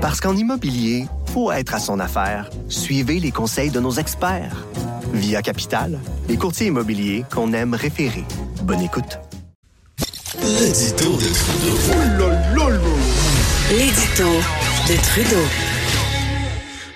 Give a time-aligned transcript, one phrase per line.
[0.00, 2.48] Parce qu'en immobilier, faut être à son affaire.
[2.68, 4.64] Suivez les conseils de nos experts.
[5.12, 8.24] Via Capital, les courtiers immobiliers qu'on aime référer.
[8.62, 9.18] Bonne écoute.
[10.42, 12.30] L'édito de Trudeau.
[13.70, 14.30] L'édito
[14.88, 15.79] de Trudeau.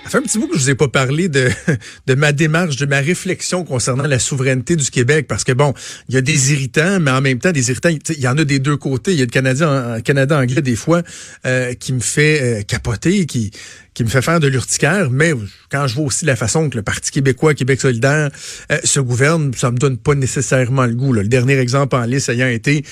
[0.05, 1.49] Ça fait un petit bout que je vous ai pas parlé de,
[2.05, 5.73] de ma démarche, de ma réflexion concernant la souveraineté du Québec, parce que bon,
[6.09, 8.43] il y a des irritants, mais en même temps, des irritants, il y en a
[8.43, 9.13] des deux côtés.
[9.13, 11.01] Il y a le Canadien, Canada anglais des fois
[11.47, 13.49] euh, qui me fait euh, capoter, qui
[13.95, 15.33] qui me fait faire de l'urticaire, mais
[15.71, 18.29] quand je vois aussi la façon que le Parti québécois, Québec solidaire,
[18.71, 21.13] euh, se gouverne, ça me donne pas nécessairement le goût.
[21.13, 22.83] Le dernier exemple en liste ayant été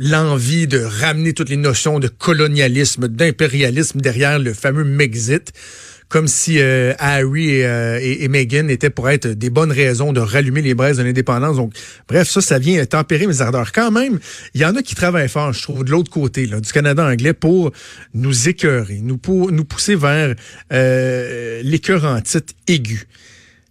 [0.00, 5.52] l'envie de ramener toutes les notions de colonialisme, d'impérialisme derrière le fameux Mexit
[6.08, 10.20] comme si euh, Harry euh, et, et, Meghan étaient pour être des bonnes raisons de
[10.20, 11.56] rallumer les braises de l'indépendance.
[11.56, 11.74] Donc,
[12.08, 13.72] bref, ça, ça vient tempérer mes ardeurs.
[13.72, 14.18] Quand même,
[14.54, 17.06] il y en a qui travaillent fort, je trouve, de l'autre côté là, du Canada
[17.06, 17.72] anglais pour
[18.14, 20.34] nous écœurer, nous, pour, nous pousser vers
[20.72, 22.54] euh, l'écœur en titre.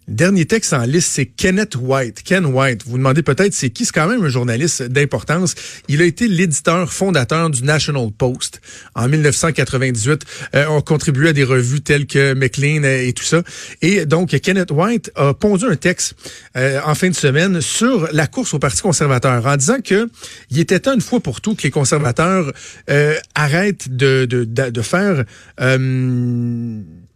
[0.08, 2.22] Dernier texte en liste, c'est Kenneth White.
[2.24, 5.54] Ken White, vous, vous demandez peut-être c'est qui, c'est quand même un journaliste d'importance.
[5.86, 8.62] Il a été l'éditeur fondateur du National Post
[8.94, 10.24] en 1998.
[10.54, 13.42] Euh, on contribué à des revues telles que McLean et tout ça.
[13.82, 16.14] Et donc, Kenneth White a pondu un texte
[16.56, 20.08] euh, en fin de semaine sur la course au Parti conservateur en disant que
[20.50, 22.50] il était temps une fois pour tout que les conservateurs
[22.88, 25.26] euh, arrêtent de, de, de, de faire...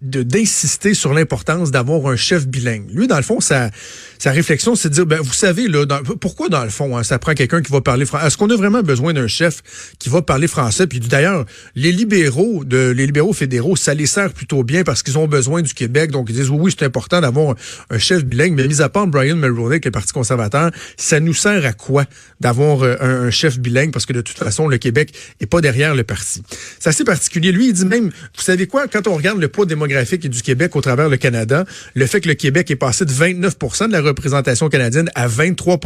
[0.03, 2.91] D'insister sur l'importance d'avoir un chef bilingue.
[2.93, 3.71] Lui, dans le fond, sa,
[4.19, 5.87] sa réflexion, c'est de dire, ben, vous savez, là,
[6.21, 8.27] pourquoi dans le fond, hein, ça prend quelqu'un qui va parler français?
[8.27, 9.63] Est-ce qu'on a vraiment besoin d'un chef
[10.01, 10.89] qui va parler français?
[10.89, 11.45] Puis d'ailleurs,
[11.77, 15.63] les libéraux, de, les libéraux fédéraux, ça les sert plutôt bien parce qu'ils ont besoin
[15.63, 16.11] du Québec.
[16.11, 17.55] Donc, ils disent, oui, oui c'est important d'avoir
[17.91, 18.55] un, chef bilingue.
[18.55, 22.07] Mais mis à part Brian Mulroney, qui est Parti conservateur, ça nous sert à quoi
[22.41, 23.93] d'avoir euh, un, un, chef bilingue?
[23.93, 26.43] Parce que de toute façon, le Québec est pas derrière le parti.
[26.81, 27.53] C'est assez particulier.
[27.53, 30.43] Lui, il dit même, vous savez quoi, quand on regarde le poids démographique et du
[30.43, 33.93] Québec au travers le Canada, le fait que le Québec est passé de 29% de
[33.93, 35.79] la représentation canadienne à 23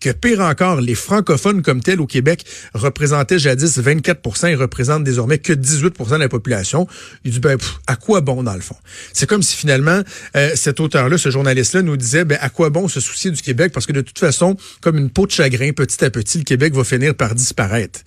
[0.00, 2.44] que pire encore, les francophones comme tels au Québec
[2.74, 6.86] représentaient jadis 24 et représentent désormais que 18 de la population.
[7.24, 8.76] Il dit, ben, à quoi bon dans le fond?
[9.12, 10.02] C'est comme si finalement,
[10.36, 13.72] euh, cet auteur-là, ce journaliste-là nous disait, ben, à quoi bon se soucier du Québec?
[13.72, 16.74] Parce que de toute façon, comme une peau de chagrin, petit à petit, le Québec
[16.74, 18.00] va finir par disparaître.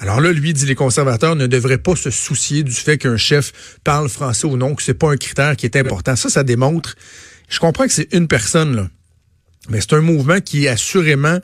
[0.00, 3.52] Alors là, lui dit les conservateurs ne devraient pas se soucier du fait qu'un chef
[3.84, 6.16] parle français ou non, que c'est pas un critère qui est important.
[6.16, 6.94] Ça, ça démontre.
[7.50, 8.88] Je comprends que c'est une personne là,
[9.68, 11.38] mais c'est un mouvement qui est assurément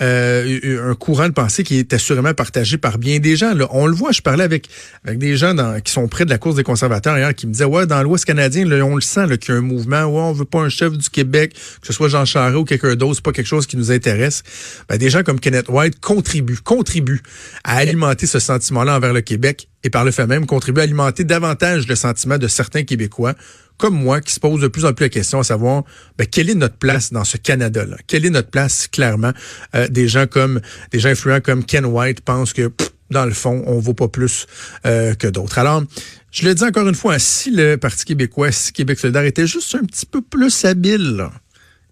[0.00, 3.54] euh, un courant de pensée qui est assurément partagé par bien des gens.
[3.70, 4.68] On le voit, je parlais avec,
[5.04, 5.54] avec des gens
[5.84, 8.24] qui sont près de la course des conservateurs hier qui me disaient, ouais, dans l'Ouest
[8.24, 10.92] canadien, on le sent qu'il y a un mouvement, ouais, on veut pas un chef
[10.92, 13.76] du Québec, que ce soit Jean Charest ou quelqu'un d'autre, c'est pas quelque chose qui
[13.76, 14.42] nous intéresse.
[14.88, 17.22] Ben, des gens comme Kenneth White contribuent, contribuent
[17.62, 21.22] à alimenter ce sentiment-là envers le Québec et par le fait même contribuent à alimenter
[21.22, 23.34] davantage le sentiment de certains Québécois
[23.76, 25.84] comme moi, qui se pose de plus en plus la question à savoir
[26.16, 27.96] ben, quelle est notre place dans ce Canada-là?
[28.06, 29.32] Quelle est notre place, clairement?
[29.74, 30.60] Euh, des gens comme
[30.92, 32.72] des gens influents comme Ken White pensent que
[33.10, 34.46] dans le fond, on vaut pas plus
[34.86, 35.58] euh, que d'autres.
[35.58, 35.82] Alors,
[36.30, 39.74] je le dis encore une fois, si le Parti québécois, si Québec solidaire était juste
[39.74, 41.28] un petit peu plus habile,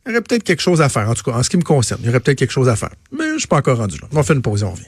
[0.05, 1.09] il y aurait peut-être quelque chose à faire.
[1.09, 2.77] En tout cas, en ce qui me concerne, il y aurait peut-être quelque chose à
[2.77, 2.91] faire.
[3.17, 4.09] Mais je suis pas encore rendu là.
[4.11, 4.87] On va faire une pause et on revient.